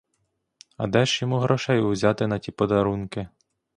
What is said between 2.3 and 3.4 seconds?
ті подарунки?